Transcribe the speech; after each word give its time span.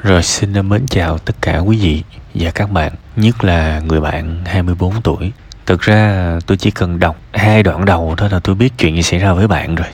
Rồi 0.00 0.22
xin 0.22 0.68
mến 0.68 0.86
chào 0.86 1.18
tất 1.18 1.36
cả 1.40 1.58
quý 1.58 1.78
vị 1.78 2.02
và 2.34 2.50
các 2.50 2.70
bạn, 2.70 2.92
nhất 3.16 3.44
là 3.44 3.80
người 3.80 4.00
bạn 4.00 4.44
24 4.44 5.02
tuổi. 5.02 5.32
Thực 5.66 5.80
ra 5.80 6.38
tôi 6.46 6.56
chỉ 6.56 6.70
cần 6.70 6.98
đọc 6.98 7.16
hai 7.32 7.62
đoạn 7.62 7.84
đầu 7.84 8.14
thôi 8.16 8.28
là 8.32 8.40
tôi 8.40 8.54
biết 8.54 8.72
chuyện 8.78 8.94
gì 8.94 9.02
xảy 9.02 9.20
ra 9.20 9.32
với 9.32 9.48
bạn 9.48 9.74
rồi. 9.74 9.88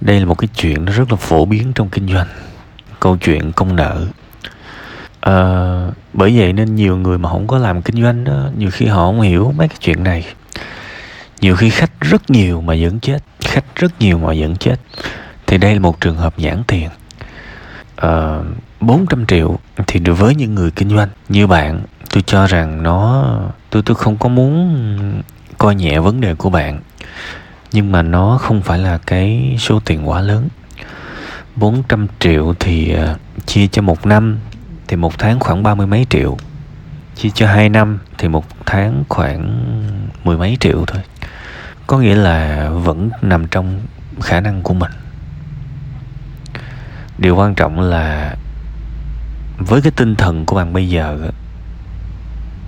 Đây 0.00 0.20
là 0.20 0.26
một 0.26 0.38
cái 0.38 0.48
chuyện 0.56 0.84
nó 0.84 0.92
rất 0.92 1.10
là 1.10 1.16
phổ 1.16 1.44
biến 1.44 1.72
trong 1.72 1.88
kinh 1.88 2.08
doanh. 2.12 2.26
Câu 3.00 3.16
chuyện 3.16 3.52
công 3.52 3.76
nợ. 3.76 4.06
À, 5.20 5.34
bởi 6.12 6.38
vậy 6.38 6.52
nên 6.52 6.74
nhiều 6.74 6.96
người 6.96 7.18
mà 7.18 7.28
không 7.28 7.46
có 7.46 7.58
làm 7.58 7.82
kinh 7.82 8.02
doanh 8.02 8.24
đó, 8.24 8.50
nhiều 8.56 8.70
khi 8.70 8.86
họ 8.86 9.06
không 9.06 9.20
hiểu 9.20 9.52
mấy 9.56 9.68
cái 9.68 9.78
chuyện 9.80 10.04
này. 10.04 10.26
Nhiều 11.40 11.56
khi 11.56 11.70
khách 11.70 12.00
rất 12.00 12.30
nhiều 12.30 12.60
mà 12.60 12.74
vẫn 12.80 13.00
chết, 13.00 13.18
khách 13.40 13.64
rất 13.74 14.00
nhiều 14.00 14.18
mà 14.18 14.34
vẫn 14.38 14.56
chết. 14.56 14.76
Thì 15.46 15.58
đây 15.58 15.74
là 15.74 15.80
một 15.80 16.00
trường 16.00 16.16
hợp 16.16 16.38
nhãn 16.38 16.62
tiền. 16.66 16.88
À, 17.96 18.38
400 18.84 19.26
triệu 19.26 19.58
thì 19.86 20.00
đối 20.00 20.14
với 20.14 20.34
những 20.34 20.54
người 20.54 20.70
kinh 20.70 20.88
doanh. 20.96 21.08
Như 21.28 21.46
bạn, 21.46 21.80
tôi 22.10 22.22
cho 22.22 22.46
rằng 22.46 22.82
nó, 22.82 23.24
tôi 23.70 23.82
tôi 23.82 23.94
không 23.94 24.16
có 24.16 24.28
muốn 24.28 25.22
coi 25.58 25.74
nhẹ 25.74 25.98
vấn 25.98 26.20
đề 26.20 26.34
của 26.34 26.50
bạn. 26.50 26.80
Nhưng 27.72 27.92
mà 27.92 28.02
nó 28.02 28.38
không 28.38 28.62
phải 28.62 28.78
là 28.78 28.98
cái 28.98 29.56
số 29.58 29.80
tiền 29.84 30.08
quá 30.08 30.20
lớn. 30.20 30.48
400 31.56 32.06
triệu 32.20 32.54
thì 32.60 32.94
à, 32.94 33.16
chia 33.46 33.66
cho 33.66 33.82
một 33.82 34.06
năm 34.06 34.38
thì 34.88 34.96
một 34.96 35.18
tháng 35.18 35.40
khoảng 35.40 35.62
ba 35.62 35.74
mươi 35.74 35.86
mấy 35.86 36.06
triệu. 36.10 36.36
Chia 37.16 37.30
cho 37.34 37.46
hai 37.46 37.68
năm 37.68 37.98
thì 38.18 38.28
một 38.28 38.44
tháng 38.66 39.04
khoảng 39.08 39.64
mười 40.24 40.38
mấy 40.38 40.56
triệu 40.60 40.84
thôi. 40.86 41.02
Có 41.86 41.98
nghĩa 41.98 42.14
là 42.14 42.70
vẫn 42.70 43.10
nằm 43.22 43.46
trong 43.46 43.80
khả 44.20 44.40
năng 44.40 44.62
của 44.62 44.74
mình. 44.74 44.92
Điều 47.18 47.36
quan 47.36 47.54
trọng 47.54 47.80
là 47.80 48.34
với 49.58 49.82
cái 49.82 49.92
tinh 49.96 50.14
thần 50.14 50.46
của 50.46 50.56
bạn 50.56 50.72
bây 50.72 50.88
giờ, 50.88 51.30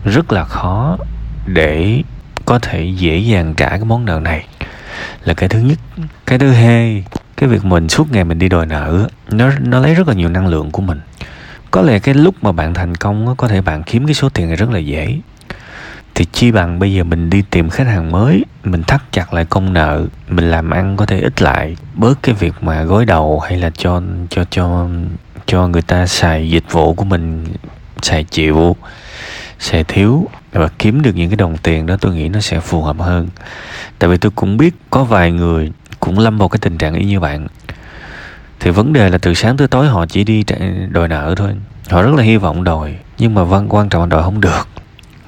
rất 0.05 0.33
là 0.33 0.45
khó 0.45 0.99
để 1.47 2.03
có 2.45 2.59
thể 2.59 2.85
dễ 2.85 3.19
dàng 3.19 3.55
trả 3.55 3.69
cái 3.69 3.85
món 3.85 4.05
nợ 4.05 4.21
này. 4.21 4.47
Là 5.25 5.35
cái 5.35 5.49
thứ 5.49 5.59
nhất. 5.59 5.79
Cái 6.27 6.39
thứ 6.39 6.51
hai, 6.51 7.05
cái 7.37 7.49
việc 7.49 7.65
mình 7.65 7.89
suốt 7.89 8.13
ngày 8.13 8.25
mình 8.25 8.39
đi 8.39 8.49
đòi 8.49 8.67
nợ, 8.67 9.09
nó 9.31 9.51
nó 9.61 9.79
lấy 9.81 9.95
rất 9.95 10.09
là 10.09 10.15
nhiều 10.15 10.29
năng 10.29 10.47
lượng 10.47 10.71
của 10.71 10.83
mình. 10.83 11.01
Có 11.71 11.83
lẽ 11.83 11.99
cái 11.99 12.15
lúc 12.15 12.35
mà 12.43 12.53
bạn 12.53 12.75
thành 12.75 12.95
công 12.95 13.37
có 13.37 13.49
thể 13.49 13.61
bạn 13.61 13.83
kiếm 13.83 14.07
cái 14.07 14.15
số 14.15 14.29
tiền 14.29 14.47
này 14.47 14.57
rất 14.57 14.71
là 14.71 14.79
dễ. 14.79 15.21
Thì 16.15 16.25
chi 16.33 16.53
bằng 16.53 16.79
bây 16.79 16.95
giờ 16.95 17.05
mình 17.05 17.31
đi 17.31 17.43
tìm 17.51 17.71
khách 17.71 17.87
hàng 17.87 18.13
mới, 18.13 18.45
mình 18.65 18.83
thắt 18.83 19.13
chặt 19.13 19.35
lại 19.35 19.45
công 19.45 19.73
nợ, 19.73 20.07
mình 20.29 20.51
làm 20.51 20.71
ăn 20.71 20.97
có 20.97 21.07
thể 21.07 21.21
ít 21.21 21.43
lại. 21.43 21.77
Bớt 21.95 22.23
cái 22.23 22.35
việc 22.35 22.55
mà 22.61 22.83
gối 22.83 23.05
đầu 23.05 23.41
hay 23.41 23.59
là 23.59 23.71
cho 23.71 24.03
cho 24.31 24.45
cho 24.51 24.89
cho 25.47 25.69
người 25.69 25.83
ta 25.83 26.07
xài 26.07 26.51
dịch 26.51 26.73
vụ 26.73 26.95
của 26.95 27.05
mình, 27.05 27.45
xài 28.03 28.25
chịu, 28.25 28.77
xài 29.59 29.85
thiếu 29.85 30.29
và 30.53 30.69
kiếm 30.79 31.03
được 31.03 31.17
những 31.17 31.31
cái 31.31 31.37
đồng 31.37 31.57
tiền 31.57 31.87
đó, 31.87 31.97
tôi 32.01 32.15
nghĩ 32.15 32.29
nó 32.29 32.41
sẽ 32.41 32.61
phù 32.61 32.83
hợp 32.83 32.97
hơn. 32.99 33.29
Tại 33.99 34.11
vì 34.11 34.17
tôi 34.17 34.33
cũng 34.35 34.57
biết 34.57 34.75
có 34.91 35.05
vài 35.05 35.33
người 35.33 35.73
cũng 36.01 36.19
lâm 36.19 36.39
vào 36.39 36.49
cái 36.49 36.59
tình 36.59 36.79
trạng 36.79 36.95
y 36.95 37.05
như 37.05 37.21
bạn. 37.21 37.47
Thì 38.61 38.71
vấn 38.71 38.93
đề 38.93 39.11
là 39.11 39.19
từ 39.19 39.35
sáng 39.35 39.57
tới 39.57 39.69
tối 39.69 39.87
họ 39.87 40.07
chỉ 40.07 40.25
đi 40.25 40.45
đòi 40.91 41.09
nợ 41.09 41.35
thôi. 41.37 41.55
Họ 41.89 42.03
rất 42.03 42.15
là 42.15 42.23
hy 42.23 42.37
vọng 42.37 42.65
đòi, 42.65 42.95
nhưng 43.19 43.35
mà 43.35 43.45
văn 43.45 43.67
quan 43.69 43.89
trọng 43.89 44.03
là 44.03 44.07
đòi 44.07 44.23
không 44.23 44.41
được 44.41 44.69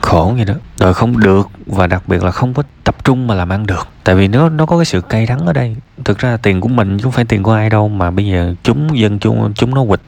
khổ 0.01 0.33
vậy 0.37 0.45
đó. 0.45 0.55
Đòi 0.81 0.95
không 0.95 1.21
được 1.21 1.49
và 1.67 1.87
đặc 1.87 2.03
biệt 2.07 2.23
là 2.23 2.31
không 2.31 2.55
có 2.55 2.63
tập 2.85 3.05
trung 3.05 3.27
mà 3.27 3.35
làm 3.35 3.49
ăn 3.49 3.67
được. 3.67 3.89
Tại 4.05 4.15
vì 4.15 4.29
nó 4.29 4.49
nó 4.49 4.67
có 4.67 4.79
cái 4.79 4.85
sự 4.85 5.01
cay 5.01 5.27
đắng 5.27 5.47
ở 5.47 5.53
đây. 5.53 5.77
Thực 6.05 6.19
ra 6.19 6.37
tiền 6.37 6.61
của 6.61 6.69
mình 6.69 6.99
chứ 6.99 7.03
không 7.03 7.13
phải 7.13 7.25
tiền 7.25 7.43
của 7.43 7.53
ai 7.53 7.71
đâu 7.71 7.89
mà 7.89 8.11
bây 8.11 8.27
giờ 8.27 8.55
chúng 8.63 8.99
dân 8.99 9.19
chúng 9.19 9.53
chúng 9.55 9.75
nó 9.75 9.85
quỵt. 9.89 10.01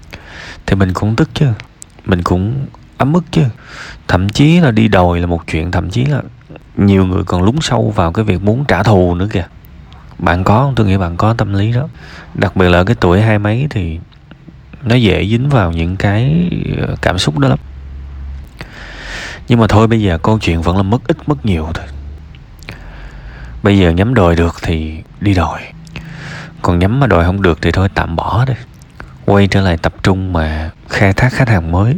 Thì 0.66 0.76
mình 0.76 0.92
cũng 0.92 1.16
tức 1.16 1.28
chứ. 1.34 1.46
Mình 2.04 2.22
cũng 2.22 2.66
ấm 2.96 3.12
ức 3.12 3.24
chứ. 3.30 3.42
Thậm 4.08 4.28
chí 4.28 4.60
là 4.60 4.70
đi 4.70 4.88
đòi 4.88 5.20
là 5.20 5.26
một 5.26 5.46
chuyện, 5.46 5.70
thậm 5.70 5.90
chí 5.90 6.04
là 6.04 6.22
nhiều 6.76 7.06
người 7.06 7.24
còn 7.24 7.42
lún 7.42 7.56
sâu 7.60 7.92
vào 7.96 8.12
cái 8.12 8.24
việc 8.24 8.42
muốn 8.42 8.64
trả 8.68 8.82
thù 8.82 9.14
nữa 9.14 9.28
kìa. 9.32 9.46
Bạn 10.18 10.44
có 10.44 10.58
không? 10.58 10.74
Tôi 10.74 10.86
nghĩ 10.86 10.96
bạn 10.96 11.16
có 11.16 11.34
tâm 11.34 11.54
lý 11.54 11.72
đó. 11.72 11.88
Đặc 12.34 12.56
biệt 12.56 12.68
là 12.68 12.84
cái 12.84 12.96
tuổi 13.00 13.20
hai 13.20 13.38
mấy 13.38 13.66
thì 13.70 13.98
nó 14.82 14.94
dễ 14.94 15.26
dính 15.26 15.48
vào 15.48 15.72
những 15.72 15.96
cái 15.96 16.50
ờ, 16.80 16.96
cảm 17.02 17.18
xúc 17.18 17.38
đó 17.38 17.48
lắm 17.48 17.58
nhưng 19.48 19.60
mà 19.60 19.66
thôi, 19.66 19.86
bây 19.86 20.02
giờ 20.02 20.18
câu 20.18 20.38
chuyện 20.38 20.62
vẫn 20.62 20.76
là 20.76 20.82
mất 20.82 21.08
ít, 21.08 21.16
mất 21.28 21.46
nhiều 21.46 21.68
thôi. 21.74 21.86
Bây 23.62 23.78
giờ 23.78 23.90
nhắm 23.90 24.14
đòi 24.14 24.36
được 24.36 24.56
thì 24.62 25.02
đi 25.20 25.34
đòi. 25.34 25.60
Còn 26.62 26.78
nhắm 26.78 27.00
mà 27.00 27.06
đòi 27.06 27.24
không 27.24 27.42
được 27.42 27.62
thì 27.62 27.70
thôi, 27.70 27.88
tạm 27.94 28.16
bỏ 28.16 28.44
đi. 28.48 28.54
Quay 29.24 29.46
trở 29.46 29.60
lại 29.60 29.76
tập 29.76 29.94
trung 30.02 30.32
mà 30.32 30.70
khai 30.88 31.12
thác 31.12 31.32
khách 31.32 31.48
hàng 31.48 31.72
mới. 31.72 31.94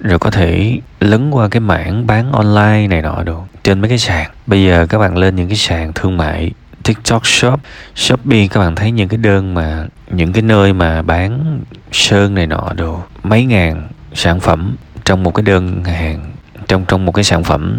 Rồi 0.00 0.18
có 0.18 0.30
thể 0.30 0.78
lấn 1.00 1.30
qua 1.30 1.48
cái 1.48 1.60
mảng 1.60 2.06
bán 2.06 2.32
online 2.32 2.86
này 2.88 3.02
nọ 3.02 3.22
được, 3.22 3.40
trên 3.64 3.80
mấy 3.80 3.88
cái 3.88 3.98
sàn. 3.98 4.30
Bây 4.46 4.64
giờ 4.64 4.86
các 4.88 4.98
bạn 4.98 5.16
lên 5.16 5.36
những 5.36 5.48
cái 5.48 5.56
sàn 5.56 5.92
thương 5.92 6.16
mại, 6.16 6.50
tiktok 6.82 7.26
shop, 7.26 7.60
shopee, 7.94 8.46
các 8.46 8.60
bạn 8.60 8.74
thấy 8.74 8.90
những 8.90 9.08
cái 9.08 9.18
đơn 9.18 9.54
mà, 9.54 9.86
những 10.10 10.32
cái 10.32 10.42
nơi 10.42 10.72
mà 10.72 11.02
bán 11.02 11.60
sơn 11.92 12.34
này 12.34 12.46
nọ 12.46 12.72
đồ 12.76 13.02
mấy 13.22 13.44
ngàn 13.44 13.88
sản 14.14 14.40
phẩm 14.40 14.76
trong 15.04 15.22
một 15.22 15.34
cái 15.34 15.42
đơn 15.42 15.84
hàng, 15.84 16.32
trong 16.68 16.84
trong 16.84 17.06
một 17.06 17.12
cái 17.12 17.24
sản 17.24 17.44
phẩm 17.44 17.78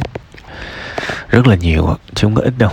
rất 1.29 1.47
là 1.47 1.55
nhiều 1.55 1.97
chứ 2.15 2.27
không 2.27 2.35
có 2.35 2.41
ít 2.41 2.53
đâu. 2.57 2.71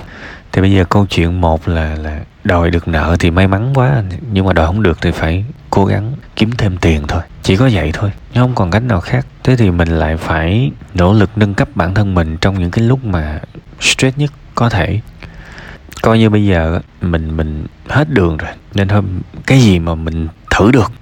Thì 0.52 0.60
bây 0.60 0.72
giờ 0.72 0.84
câu 0.84 1.06
chuyện 1.06 1.40
một 1.40 1.68
là 1.68 1.94
là 1.94 2.20
đòi 2.44 2.70
được 2.70 2.88
nợ 2.88 3.16
thì 3.20 3.30
may 3.30 3.48
mắn 3.48 3.72
quá, 3.74 4.02
nhưng 4.32 4.46
mà 4.46 4.52
đòi 4.52 4.66
không 4.66 4.82
được 4.82 4.98
thì 5.00 5.10
phải 5.10 5.44
cố 5.70 5.84
gắng 5.84 6.12
kiếm 6.36 6.50
thêm 6.58 6.76
tiền 6.76 7.06
thôi. 7.08 7.22
Chỉ 7.42 7.56
có 7.56 7.70
vậy 7.72 7.90
thôi 7.92 8.12
nhưng 8.34 8.42
không 8.42 8.54
còn 8.54 8.70
cách 8.70 8.82
nào 8.82 9.00
khác. 9.00 9.26
Thế 9.44 9.56
thì 9.56 9.70
mình 9.70 9.88
lại 9.88 10.16
phải 10.16 10.70
nỗ 10.94 11.12
lực 11.12 11.30
nâng 11.36 11.54
cấp 11.54 11.68
bản 11.74 11.94
thân 11.94 12.14
mình 12.14 12.36
trong 12.40 12.58
những 12.58 12.70
cái 12.70 12.84
lúc 12.84 13.04
mà 13.04 13.40
stress 13.80 14.18
nhất 14.18 14.30
có 14.54 14.68
thể. 14.68 15.00
Coi 16.02 16.18
như 16.18 16.30
bây 16.30 16.46
giờ 16.46 16.80
mình 17.00 17.36
mình 17.36 17.66
hết 17.88 18.10
đường 18.10 18.36
rồi, 18.36 18.50
nên 18.74 18.88
thôi, 18.88 19.02
cái 19.46 19.60
gì 19.60 19.78
mà 19.78 19.94
mình 19.94 20.28
thử 20.50 20.70
được 20.70 20.92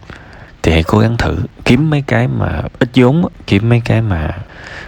thì 0.63 0.73
hãy 0.73 0.83
cố 0.83 0.99
gắng 0.99 1.17
thử. 1.17 1.37
Kiếm 1.65 1.91
mấy 1.91 2.03
cái 2.07 2.29
mà 2.29 2.63
ít 2.79 2.89
vốn 2.95 3.25
kiếm 3.47 3.69
mấy 3.69 3.83
cái 3.85 4.03
mà 4.03 4.31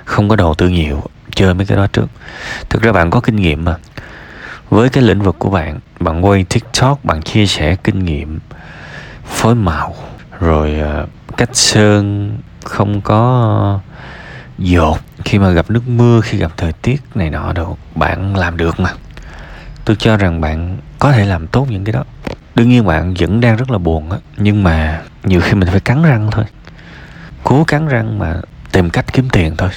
không 0.05 0.29
có 0.29 0.37
đầu 0.37 0.55
tư 0.55 0.69
nhiều, 0.69 1.03
chơi 1.35 1.55
mấy 1.55 1.67
cái 1.67 1.77
đó 1.77 1.87
trước. 1.87 2.07
Thực 2.69 2.83
ra 2.83 2.93
bạn 2.93 3.11
có 3.11 3.21
kinh 3.21 3.37
nghiệm 3.37 3.65
mà. 3.65 3.77
Với 4.71 4.89
cái 4.89 5.03
lĩnh 5.05 5.23
vực 5.23 5.37
của 5.39 5.51
bạn 5.51 5.79
bạn 6.01 6.25
quay 6.25 6.45
tiktok, 6.45 7.05
bạn 7.05 7.23
chia 7.23 7.47
sẻ 7.47 7.77
kinh 7.85 8.05
nghiệm, 8.05 8.39
phối 9.27 9.55
màu, 9.55 9.95
rồi 10.41 10.79
ờ, 10.81 11.07
cách 11.37 11.51
sơn, 11.53 12.39
không 12.65 13.01
có 13.01 13.81
dột 14.59 14.99
khi 15.25 15.39
mà 15.39 15.51
gặp 15.51 15.71
nước 15.71 15.89
mưa, 15.89 16.21
khi 16.21 16.39
gặp 16.39 16.53
thời 16.57 16.73
tiết 16.73 17.03
này 17.15 17.31
nọ 17.31 17.53
đâu, 17.53 17.79
bạn 17.95 18.37
làm 18.37 18.57
được 18.57 18.81
mà. 18.81 18.91
Tôi 19.85 19.97
cho 19.97 20.17
rằng 20.17 20.41
bạn 20.41 20.77
có 20.99 21.13
thể 21.13 21.25
làm 21.25 21.47
tốt 21.47 21.67
những 21.71 21.85
cái 21.85 21.93
đó. 21.93 22.05
Đương 22.55 22.69
nhiên 22.69 22.87
bạn 22.87 23.15
vẫn 23.19 23.41
đang 23.41 23.57
rất 23.57 23.71
là 23.71 23.79
buồn 23.79 24.11
á, 24.11 24.19
nhưng 24.37 24.63
mà 24.63 25.03
nhiều 25.25 25.41
khi 25.41 25.55
mình 25.55 25.69
phải 25.69 25.81
cắn 25.81 26.03
răng 26.03 26.29
thôi. 26.31 26.45
Cố 27.45 27.65
cắn 27.65 27.89
răng 27.89 28.19
mà 28.19 28.35
tìm 28.73 28.91
cách 28.91 29.05
kiếm 29.13 29.29
tiền 29.29 29.57
thôi. 29.57 29.71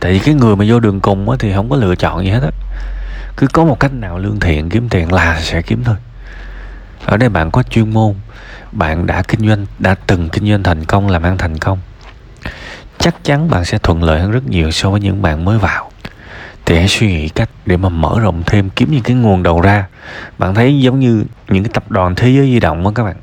Tại 0.00 0.12
vì 0.12 0.18
cái 0.18 0.34
người 0.34 0.56
mà 0.56 0.64
vô 0.68 0.80
đường 0.80 1.00
cùng 1.00 1.30
á 1.30 1.36
thì 1.40 1.52
không 1.54 1.70
có 1.70 1.76
lựa 1.76 1.94
chọn 1.94 2.24
gì 2.24 2.30
hết 2.30 2.42
á. 2.42 2.50
Cứ 3.36 3.46
có 3.52 3.64
một 3.64 3.80
cách 3.80 3.92
nào 3.92 4.18
lương 4.18 4.40
thiện, 4.40 4.68
kiếm 4.68 4.88
tiền 4.88 5.12
là 5.12 5.40
sẽ 5.40 5.62
kiếm 5.62 5.84
thôi. 5.84 5.96
Ở 7.04 7.16
đây 7.16 7.28
bạn 7.28 7.50
có 7.50 7.62
chuyên 7.62 7.90
môn, 7.90 8.14
bạn 8.72 9.06
đã 9.06 9.22
kinh 9.28 9.48
doanh, 9.48 9.66
đã 9.78 9.94
từng 10.06 10.28
kinh 10.28 10.50
doanh 10.50 10.62
thành 10.62 10.84
công, 10.84 11.08
làm 11.08 11.22
ăn 11.22 11.38
thành 11.38 11.58
công. 11.58 11.78
Chắc 12.98 13.24
chắn 13.24 13.50
bạn 13.50 13.64
sẽ 13.64 13.78
thuận 13.78 14.02
lợi 14.02 14.20
hơn 14.20 14.30
rất 14.30 14.46
nhiều 14.46 14.70
so 14.70 14.90
với 14.90 15.00
những 15.00 15.22
bạn 15.22 15.44
mới 15.44 15.58
vào. 15.58 15.90
Thì 16.64 16.76
hãy 16.76 16.88
suy 16.88 17.06
nghĩ 17.06 17.28
cách 17.28 17.48
để 17.66 17.76
mà 17.76 17.88
mở 17.88 18.20
rộng 18.20 18.42
thêm, 18.46 18.70
kiếm 18.70 18.90
những 18.90 19.02
cái 19.02 19.16
nguồn 19.16 19.42
đầu 19.42 19.60
ra. 19.60 19.86
Bạn 20.38 20.54
thấy 20.54 20.80
giống 20.80 21.00
như 21.00 21.24
những 21.48 21.64
cái 21.64 21.70
tập 21.74 21.90
đoàn 21.90 22.14
thế 22.14 22.28
giới 22.28 22.46
di 22.46 22.60
động 22.60 22.86
á 22.86 22.92
các 22.94 23.04
bạn 23.04 23.16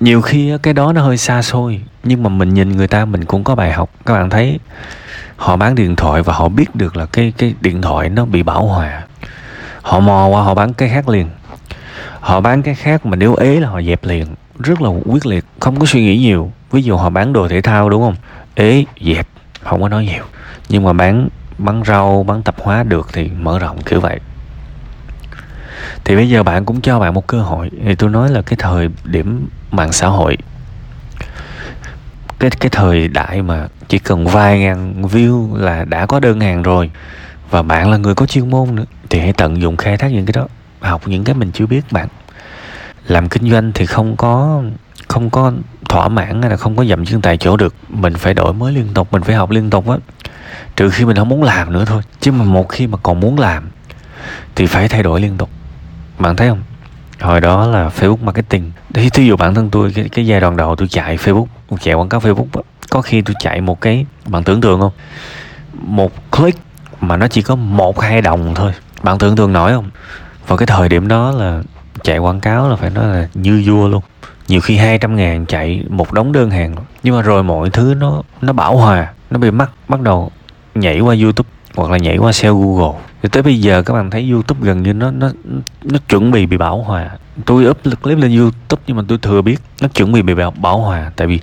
nhiều 0.00 0.22
khi 0.22 0.52
cái 0.62 0.74
đó 0.74 0.92
nó 0.92 1.02
hơi 1.02 1.16
xa 1.16 1.42
xôi, 1.42 1.80
nhưng 2.04 2.22
mà 2.22 2.28
mình 2.28 2.54
nhìn 2.54 2.76
người 2.76 2.88
ta 2.88 3.04
mình 3.04 3.24
cũng 3.24 3.44
có 3.44 3.54
bài 3.54 3.72
học. 3.72 3.90
Các 4.06 4.14
bạn 4.14 4.30
thấy, 4.30 4.58
họ 5.36 5.56
bán 5.56 5.74
điện 5.74 5.96
thoại 5.96 6.22
và 6.22 6.32
họ 6.32 6.48
biết 6.48 6.74
được 6.74 6.96
là 6.96 7.06
cái 7.06 7.32
cái 7.38 7.54
điện 7.60 7.82
thoại 7.82 8.08
nó 8.08 8.24
bị 8.24 8.42
bảo 8.42 8.66
hòa. 8.66 9.02
Họ 9.82 10.00
mò 10.00 10.26
qua, 10.26 10.42
họ 10.42 10.54
bán 10.54 10.74
cái 10.74 10.88
khác 10.88 11.08
liền. 11.08 11.28
Họ 12.20 12.40
bán 12.40 12.62
cái 12.62 12.74
khác 12.74 13.06
mà 13.06 13.16
nếu 13.16 13.34
ế 13.34 13.60
là 13.60 13.68
họ 13.68 13.82
dẹp 13.82 14.04
liền. 14.04 14.26
Rất 14.58 14.82
là 14.82 14.90
quyết 15.04 15.26
liệt, 15.26 15.44
không 15.60 15.80
có 15.80 15.86
suy 15.86 16.00
nghĩ 16.04 16.18
nhiều. 16.18 16.52
Ví 16.72 16.82
dụ 16.82 16.96
họ 16.96 17.10
bán 17.10 17.32
đồ 17.32 17.48
thể 17.48 17.60
thao 17.60 17.90
đúng 17.90 18.02
không? 18.02 18.16
Ế, 18.54 18.84
dẹp, 19.00 19.26
không 19.62 19.82
có 19.82 19.88
nói 19.88 20.04
nhiều. 20.04 20.24
Nhưng 20.68 20.84
mà 20.84 20.92
bán 20.92 21.28
bán 21.58 21.82
rau, 21.86 22.22
bán 22.22 22.42
tạp 22.42 22.60
hóa 22.60 22.82
được 22.82 23.08
thì 23.12 23.30
mở 23.40 23.58
rộng 23.58 23.82
kiểu 23.82 24.00
vậy 24.00 24.20
thì 26.04 26.16
bây 26.16 26.28
giờ 26.28 26.42
bạn 26.42 26.64
cũng 26.64 26.80
cho 26.80 26.98
bạn 26.98 27.14
một 27.14 27.26
cơ 27.26 27.40
hội. 27.40 27.70
Thì 27.84 27.94
tôi 27.94 28.10
nói 28.10 28.30
là 28.30 28.42
cái 28.42 28.56
thời 28.58 28.88
điểm 29.04 29.46
mạng 29.70 29.92
xã 29.92 30.06
hội, 30.06 30.36
cái 32.38 32.50
cái 32.50 32.70
thời 32.70 33.08
đại 33.08 33.42
mà 33.42 33.68
chỉ 33.88 33.98
cần 33.98 34.26
vài 34.26 34.58
ngàn 34.58 35.02
view 35.02 35.56
là 35.56 35.84
đã 35.84 36.06
có 36.06 36.20
đơn 36.20 36.40
hàng 36.40 36.62
rồi, 36.62 36.90
và 37.50 37.62
bạn 37.62 37.90
là 37.90 37.96
người 37.96 38.14
có 38.14 38.26
chuyên 38.26 38.50
môn 38.50 38.74
nữa, 38.74 38.84
thì 39.10 39.18
hãy 39.18 39.32
tận 39.32 39.62
dụng 39.62 39.76
khai 39.76 39.96
thác 39.96 40.12
những 40.12 40.26
cái 40.26 40.32
đó, 40.32 40.48
học 40.80 41.02
những 41.06 41.24
cái 41.24 41.34
mình 41.34 41.52
chưa 41.52 41.66
biết 41.66 41.92
bạn. 41.92 42.08
Làm 43.06 43.28
kinh 43.28 43.50
doanh 43.50 43.72
thì 43.72 43.86
không 43.86 44.16
có 44.16 44.62
không 45.08 45.30
có 45.30 45.52
thỏa 45.88 46.08
mãn 46.08 46.42
hay 46.42 46.50
là 46.50 46.56
không 46.56 46.76
có 46.76 46.84
dậm 46.84 47.06
chân 47.06 47.20
tại 47.20 47.36
chỗ 47.36 47.56
được. 47.56 47.74
Mình 47.88 48.14
phải 48.14 48.34
đổi 48.34 48.52
mới 48.52 48.72
liên 48.72 48.88
tục, 48.94 49.12
mình 49.12 49.22
phải 49.22 49.34
học 49.34 49.50
liên 49.50 49.70
tục 49.70 49.88
á. 49.88 49.96
Trừ 50.76 50.90
khi 50.90 51.04
mình 51.04 51.16
không 51.16 51.28
muốn 51.28 51.42
làm 51.42 51.72
nữa 51.72 51.84
thôi, 51.84 52.02
chứ 52.20 52.32
mà 52.32 52.44
một 52.44 52.68
khi 52.68 52.86
mà 52.86 52.98
còn 53.02 53.20
muốn 53.20 53.38
làm, 53.38 53.68
thì 54.54 54.66
phải 54.66 54.88
thay 54.88 55.02
đổi 55.02 55.20
liên 55.20 55.36
tục 55.38 55.50
bạn 56.18 56.36
thấy 56.36 56.48
không? 56.48 56.62
Hồi 57.20 57.40
đó 57.40 57.66
là 57.66 57.88
Facebook 57.88 58.24
marketing. 58.24 58.72
Thì 58.94 59.10
thí 59.10 59.26
dụ 59.26 59.36
bản 59.36 59.54
thân 59.54 59.70
tôi 59.70 59.92
cái, 59.94 60.08
cái 60.08 60.26
giai 60.26 60.40
đoạn 60.40 60.56
đầu 60.56 60.76
tôi 60.76 60.88
chạy 60.88 61.16
Facebook 61.16 61.46
tôi 61.68 61.78
chạy 61.82 61.94
quảng 61.94 62.08
cáo 62.08 62.20
Facebook 62.20 62.46
đó, 62.52 62.62
có 62.90 63.02
khi 63.02 63.22
tôi 63.22 63.34
chạy 63.40 63.60
một 63.60 63.80
cái 63.80 64.06
bạn 64.26 64.44
tưởng 64.44 64.60
tượng 64.60 64.80
không? 64.80 64.92
Một 65.72 66.30
click 66.30 66.58
mà 67.00 67.16
nó 67.16 67.28
chỉ 67.28 67.42
có 67.42 67.54
một 67.54 68.00
hai 68.00 68.22
đồng 68.22 68.54
thôi. 68.54 68.72
Bạn 69.02 69.18
tưởng 69.18 69.36
tượng 69.36 69.52
nổi 69.52 69.72
không? 69.72 69.90
Vào 70.46 70.58
cái 70.58 70.66
thời 70.66 70.88
điểm 70.88 71.08
đó 71.08 71.30
là 71.30 71.62
chạy 72.02 72.18
quảng 72.18 72.40
cáo 72.40 72.68
là 72.68 72.76
phải 72.76 72.90
nói 72.90 73.06
là 73.06 73.28
như 73.34 73.62
vua 73.66 73.88
luôn. 73.88 74.02
Nhiều 74.48 74.60
khi 74.60 74.76
200 74.76 75.16
ngàn 75.16 75.46
chạy 75.46 75.84
một 75.88 76.12
đống 76.12 76.32
đơn 76.32 76.50
hàng. 76.50 76.74
Nhưng 77.02 77.16
mà 77.16 77.22
rồi 77.22 77.42
mọi 77.42 77.70
thứ 77.70 77.94
nó 78.00 78.22
nó 78.40 78.52
bảo 78.52 78.76
hòa 78.76 79.12
nó 79.30 79.38
bị 79.38 79.50
mắc 79.50 79.70
bắt 79.88 80.00
đầu 80.00 80.30
nhảy 80.74 81.00
qua 81.00 81.14
youtube 81.22 81.48
hoặc 81.76 81.90
là 81.90 81.98
nhảy 81.98 82.16
qua 82.16 82.32
SEO 82.32 82.60
Google. 82.60 83.00
Thì 83.22 83.28
tới 83.28 83.42
bây 83.42 83.60
giờ 83.60 83.82
các 83.82 83.94
bạn 83.94 84.10
thấy 84.10 84.30
YouTube 84.30 84.60
gần 84.62 84.82
như 84.82 84.92
nó 84.92 85.10
nó 85.10 85.30
nó 85.84 85.98
chuẩn 86.08 86.30
bị 86.30 86.46
bị 86.46 86.56
bảo 86.56 86.82
hòa. 86.82 87.10
Tôi 87.46 87.68
up 87.68 87.78
clip 88.02 88.18
lên 88.18 88.38
YouTube 88.38 88.82
nhưng 88.86 88.96
mà 88.96 89.02
tôi 89.08 89.18
thừa 89.18 89.42
biết 89.42 89.56
nó 89.80 89.88
chuẩn 89.88 90.12
bị 90.12 90.22
bị 90.22 90.34
bảo, 90.34 90.50
bảo 90.50 90.78
hòa. 90.78 91.10
Tại 91.16 91.26
vì 91.26 91.40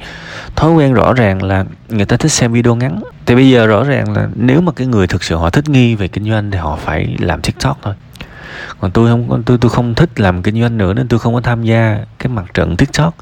thói 0.55 0.71
quen 0.71 0.93
rõ 0.93 1.13
ràng 1.13 1.43
là 1.43 1.65
người 1.89 2.05
ta 2.05 2.17
thích 2.17 2.31
xem 2.31 2.53
video 2.53 2.75
ngắn. 2.75 3.01
Thì 3.25 3.35
bây 3.35 3.49
giờ 3.49 3.67
rõ 3.67 3.83
ràng 3.83 4.13
là 4.13 4.27
nếu 4.35 4.61
mà 4.61 4.71
cái 4.71 4.87
người 4.87 5.07
thực 5.07 5.23
sự 5.23 5.35
họ 5.35 5.49
thích 5.49 5.69
nghi 5.69 5.95
về 5.95 6.07
kinh 6.07 6.29
doanh 6.29 6.51
thì 6.51 6.57
họ 6.57 6.75
phải 6.75 7.15
làm 7.19 7.41
TikTok 7.41 7.79
thôi 7.81 7.93
còn 8.79 8.91
tôi 8.91 9.09
không 9.09 9.43
tôi 9.43 9.57
tôi 9.57 9.69
không 9.69 9.95
thích 9.95 10.19
làm 10.19 10.41
kinh 10.41 10.61
doanh 10.61 10.77
nữa 10.77 10.93
nên 10.93 11.07
tôi 11.07 11.19
không 11.19 11.33
có 11.33 11.41
tham 11.41 11.63
gia 11.63 11.97
cái 12.19 12.27
mặt 12.27 12.45
trận 12.53 12.77
tiktok. 12.77 13.15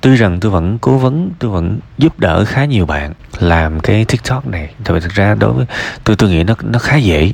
Tuy 0.00 0.16
rằng 0.16 0.40
tôi 0.40 0.50
vẫn 0.50 0.78
cố 0.78 0.98
vấn, 0.98 1.30
tôi 1.38 1.50
vẫn 1.50 1.78
giúp 1.98 2.18
đỡ 2.18 2.44
khá 2.44 2.64
nhiều 2.64 2.86
bạn 2.86 3.12
làm 3.38 3.80
cái 3.80 4.04
tiktok 4.04 4.46
này. 4.46 4.74
Tại 4.84 4.94
vì 4.94 5.00
thực 5.00 5.12
ra 5.12 5.34
đối 5.34 5.52
với 5.52 5.66
tôi 6.04 6.16
tôi 6.16 6.30
nghĩ 6.30 6.44
nó 6.44 6.54
nó 6.62 6.78
khá 6.78 6.96
dễ, 6.96 7.32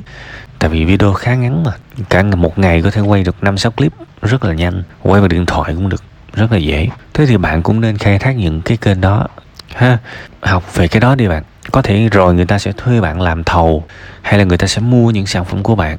tại 0.59 0.69
vì 0.69 0.85
video 0.85 1.13
khá 1.13 1.35
ngắn 1.35 1.63
mà. 1.63 1.71
Cả 2.09 2.23
một 2.23 2.59
ngày 2.59 2.81
có 2.81 2.91
thể 2.91 3.01
quay 3.01 3.23
được 3.23 3.43
năm, 3.43 3.57
sáu 3.57 3.71
clip, 3.71 3.93
rất 4.21 4.45
là 4.45 4.53
nhanh. 4.53 4.83
Quay 5.01 5.21
bằng 5.21 5.29
điện 5.29 5.45
thoại 5.45 5.73
cũng 5.75 5.89
được, 5.89 6.03
rất 6.33 6.51
là 6.51 6.57
dễ. 6.57 6.89
Thế 7.13 7.25
thì 7.25 7.37
bạn 7.37 7.63
cũng 7.63 7.81
nên 7.81 7.97
khai 7.97 8.19
thác 8.19 8.37
những 8.37 8.61
cái 8.61 8.77
kênh 8.77 9.01
đó, 9.01 9.27
ha. 9.75 9.97
Học 10.41 10.75
về 10.75 10.87
cái 10.87 10.99
đó 10.99 11.15
đi 11.15 11.27
bạn. 11.27 11.43
Có 11.71 11.81
thể 11.81 12.09
rồi 12.11 12.33
người 12.33 12.45
ta 12.45 12.59
sẽ 12.59 12.71
thuê 12.71 13.01
bạn 13.01 13.21
làm 13.21 13.43
thầu, 13.43 13.83
hay 14.21 14.37
là 14.37 14.43
người 14.43 14.57
ta 14.57 14.67
sẽ 14.67 14.81
mua 14.81 15.11
những 15.11 15.27
sản 15.27 15.45
phẩm 15.45 15.63
của 15.63 15.75
bạn 15.75 15.97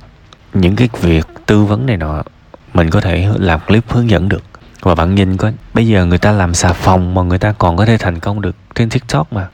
những 0.55 0.77
cái 0.77 0.89
việc 1.01 1.27
tư 1.47 1.65
vấn 1.65 1.87
này 1.87 1.97
nọ, 1.97 2.23
mình 2.75 2.91
có 2.91 3.01
thể 3.01 3.29
làm 3.39 3.61
clip 3.67 3.91
hướng 3.93 4.11
dẫn 4.11 4.29
được. 4.29 4.43
Và 4.83 4.95
bạn 4.95 5.15
nhìn 5.15 5.37
coi, 5.37 5.53
bây 5.75 5.87
giờ 5.87 6.07
người 6.07 6.19
ta 6.19 6.33
làm 6.33 6.55
xà 6.55 6.73
phòng 6.73 7.15
mà 7.15 7.23
người 7.23 7.39
ta 7.39 7.53
còn 7.59 7.77
có 7.77 7.85
thể 7.87 7.97
thành 7.97 8.21
công 8.21 8.41
được 8.41 8.57
trên 8.75 8.91
tiktok 8.91 9.33
mà. 9.33 9.49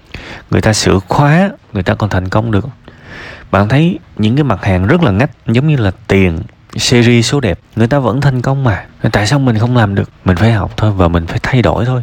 Người 0.50 0.60
ta 0.60 0.72
sửa 0.72 0.98
khóa, 1.08 1.50
người 1.72 1.82
ta 1.82 1.94
còn 1.94 2.10
thành 2.10 2.28
công 2.28 2.50
được. 2.50 2.66
Bạn 3.50 3.68
thấy 3.68 3.98
những 4.16 4.36
cái 4.36 4.44
mặt 4.44 4.64
hàng 4.64 4.86
rất 4.86 5.02
là 5.02 5.10
ngách, 5.10 5.30
giống 5.46 5.66
như 5.66 5.76
là 5.76 5.90
tiền, 6.06 6.38
series 6.76 7.26
số 7.26 7.40
đẹp, 7.40 7.58
người 7.76 7.88
ta 7.88 7.98
vẫn 7.98 8.20
thành 8.20 8.42
công 8.42 8.64
mà. 8.64 8.86
Tại 9.12 9.26
sao 9.26 9.38
mình 9.38 9.58
không 9.58 9.76
làm 9.76 9.94
được? 9.94 10.10
Mình 10.24 10.36
phải 10.36 10.52
học 10.52 10.72
thôi 10.76 10.92
và 10.96 11.08
mình 11.08 11.26
phải 11.26 11.38
thay 11.42 11.62
đổi 11.62 11.84
thôi. 11.84 12.02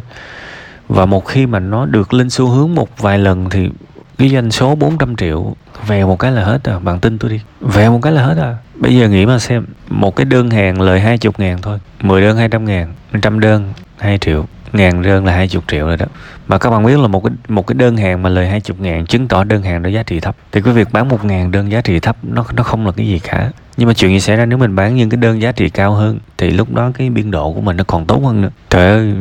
Và 0.88 1.06
một 1.06 1.26
khi 1.26 1.46
mà 1.46 1.58
nó 1.58 1.86
được 1.86 2.14
lên 2.14 2.30
xu 2.30 2.46
hướng 2.46 2.74
một 2.74 2.98
vài 2.98 3.18
lần 3.18 3.50
thì 3.50 3.70
cái 4.18 4.28
doanh 4.28 4.50
số 4.50 4.74
400 4.74 5.16
triệu. 5.16 5.54
Về 5.86 6.04
một 6.04 6.18
cái 6.18 6.32
là 6.32 6.44
hết 6.44 6.68
à. 6.68 6.78
Bạn 6.78 7.00
tin 7.00 7.18
tôi 7.18 7.30
đi. 7.30 7.40
Về 7.60 7.88
một 7.88 7.98
cái 8.02 8.12
là 8.12 8.22
hết 8.22 8.36
à. 8.38 8.56
Bây 8.74 8.96
giờ 8.96 9.08
nghĩ 9.08 9.26
mà 9.26 9.38
xem, 9.38 9.66
một 9.88 10.16
cái 10.16 10.24
đơn 10.24 10.50
hàng 10.50 10.80
lời 10.80 11.00
hai 11.00 11.18
chục 11.18 11.40
ngàn 11.40 11.58
thôi. 11.62 11.78
10 12.00 12.20
đơn 12.20 12.36
200 12.36 12.64
ngàn, 12.64 12.94
trăm 13.22 13.40
đơn 13.40 13.72
2 13.98 14.18
triệu. 14.18 14.46
Ngàn 14.72 15.02
đơn 15.02 15.24
là 15.24 15.32
hai 15.32 15.48
chục 15.48 15.64
triệu 15.68 15.86
rồi 15.86 15.96
đó. 15.96 16.06
Mà 16.48 16.58
các 16.58 16.70
bạn 16.70 16.86
biết 16.86 16.98
là 16.98 17.06
một 17.06 17.24
cái 17.24 17.32
một 17.48 17.66
cái 17.66 17.74
đơn 17.74 17.96
hàng 17.96 18.22
mà 18.22 18.28
lời 18.28 18.48
hai 18.48 18.60
chục 18.60 18.80
ngàn 18.80 19.06
chứng 19.06 19.28
tỏ 19.28 19.44
đơn 19.44 19.62
hàng 19.62 19.82
đó 19.82 19.88
giá 19.88 20.02
trị 20.02 20.20
thấp. 20.20 20.36
Thì 20.52 20.62
cái 20.62 20.74
việc 20.74 20.88
bán 20.92 21.08
một 21.08 21.24
ngàn 21.24 21.50
đơn 21.50 21.72
giá 21.72 21.80
trị 21.80 22.00
thấp, 22.00 22.16
nó 22.22 22.44
nó 22.56 22.62
không 22.62 22.86
là 22.86 22.92
cái 22.92 23.06
gì 23.06 23.18
cả. 23.18 23.50
Nhưng 23.76 23.88
mà 23.88 23.94
chuyện 23.94 24.10
gì 24.10 24.20
xảy 24.20 24.36
ra 24.36 24.46
nếu 24.46 24.58
mình 24.58 24.76
bán 24.76 24.96
những 24.96 25.10
cái 25.10 25.16
đơn 25.16 25.42
giá 25.42 25.52
trị 25.52 25.68
cao 25.68 25.92
hơn, 25.92 26.18
thì 26.38 26.50
lúc 26.50 26.74
đó 26.74 26.90
cái 26.94 27.10
biên 27.10 27.30
độ 27.30 27.52
của 27.52 27.60
mình 27.60 27.76
nó 27.76 27.84
còn 27.84 28.06
tốt 28.06 28.22
hơn 28.24 28.42
nữa. 28.42 28.50
Trời 28.70 28.88
ơi, 28.88 29.14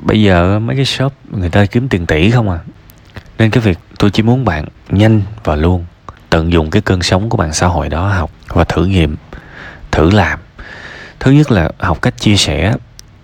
bây 0.00 0.22
giờ 0.22 0.58
mấy 0.58 0.76
cái 0.76 0.84
shop 0.84 1.12
người 1.30 1.48
ta 1.48 1.66
kiếm 1.66 1.88
tiền 1.88 2.06
tỷ 2.06 2.30
không 2.30 2.50
à 2.50 2.58
nên 3.38 3.50
cái 3.50 3.62
việc 3.62 3.78
tôi 3.98 4.10
chỉ 4.10 4.22
muốn 4.22 4.44
bạn 4.44 4.64
nhanh 4.90 5.22
và 5.44 5.56
luôn, 5.56 5.84
tận 6.30 6.52
dụng 6.52 6.70
cái 6.70 6.82
cơn 6.82 7.02
sóng 7.02 7.28
của 7.28 7.36
mạng 7.36 7.52
xã 7.52 7.66
hội 7.66 7.88
đó 7.88 8.08
học 8.08 8.30
và 8.48 8.64
thử 8.64 8.86
nghiệm, 8.86 9.16
thử 9.90 10.10
làm. 10.10 10.38
Thứ 11.20 11.30
nhất 11.30 11.50
là 11.50 11.70
học 11.78 12.02
cách 12.02 12.14
chia 12.18 12.36
sẻ, 12.36 12.74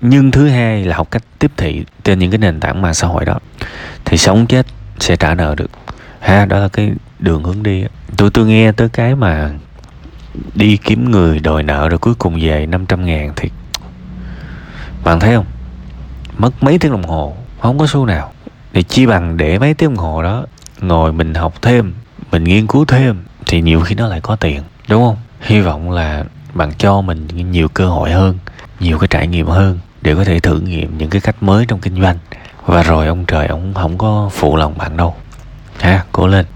nhưng 0.01 0.31
thứ 0.31 0.49
hai 0.49 0.85
là 0.85 0.97
học 0.97 1.11
cách 1.11 1.23
tiếp 1.39 1.53
thị 1.57 1.85
trên 2.05 2.19
những 2.19 2.31
cái 2.31 2.39
nền 2.39 2.61
tảng 2.61 2.83
mạng 2.83 2.95
xã 2.95 3.07
hội 3.07 3.25
đó, 3.25 3.39
thì 4.05 4.19
sống 4.19 4.47
chết 4.47 4.67
sẽ 4.99 5.17
trả 5.17 5.35
nợ 5.35 5.55
được. 5.55 5.71
Ha, 6.21 6.45
đó 6.45 6.59
là 6.59 6.69
cái 6.69 6.93
đường 7.19 7.45
hướng 7.45 7.63
đi. 7.63 7.85
Tôi 8.17 8.31
tôi 8.31 8.47
nghe 8.47 8.73
tới 8.73 8.89
cái 8.89 9.15
mà 9.15 9.51
đi 10.55 10.77
kiếm 10.77 11.11
người 11.11 11.39
đòi 11.39 11.63
nợ 11.63 11.89
rồi 11.89 11.99
cuối 11.99 12.15
cùng 12.15 12.39
về 12.41 12.67
500 12.67 13.07
ngàn 13.07 13.33
thì 13.37 13.51
bạn 15.05 15.21
thấy 15.21 15.35
không? 15.35 15.47
Mất 16.39 16.63
mấy 16.63 16.79
tiếng 16.79 16.93
đồng 16.93 17.05
hồ, 17.05 17.37
không 17.61 17.79
có 17.79 17.87
xu 17.87 18.07
nào 18.07 18.33
thì 18.73 18.83
chi 18.83 19.07
bằng 19.07 19.37
để 19.37 19.59
mấy 19.59 19.75
tiếng 19.75 19.91
đồng 19.91 20.05
hồ 20.05 20.23
đó 20.23 20.47
ngồi 20.81 21.13
mình 21.13 21.35
học 21.35 21.63
thêm, 21.63 21.95
mình 22.31 22.45
nghiên 22.45 22.67
cứu 22.67 22.85
thêm, 22.85 23.25
thì 23.47 23.63
nhiều 23.63 23.81
khi 23.81 23.95
nó 23.95 24.09
lại 24.09 24.21
có 24.21 24.37
tiền, 24.37 24.63
đúng 24.89 25.05
không? 25.05 25.17
Hy 25.41 25.61
vọng 25.61 25.91
là 25.91 26.25
bạn 26.55 26.73
cho 26.79 27.01
mình 27.01 27.51
nhiều 27.51 27.69
cơ 27.69 27.89
hội 27.89 28.11
hơn, 28.11 28.39
nhiều 28.81 28.99
cái 28.99 29.09
trải 29.09 29.27
nghiệm 29.27 29.47
hơn 29.47 29.79
để 30.03 30.15
có 30.15 30.25
thể 30.25 30.41
thử 30.41 30.61
nghiệm 30.61 30.99
những 30.99 31.11
cái 31.11 31.21
cách 31.21 31.43
mới 31.43 31.67
trong 31.67 31.81
kinh 31.81 32.03
doanh. 32.03 32.19
Và 32.67 32.83
rồi 32.83 33.07
ông 33.07 33.25
trời, 33.25 33.47
ông 33.47 33.75
không 33.75 33.99
có 33.99 34.31
phụ 34.33 34.57
lòng 34.57 34.79
bạn 34.79 34.97
đâu. 34.97 35.15
Ha, 35.79 36.05
cố 36.13 36.27
lên. 36.27 36.47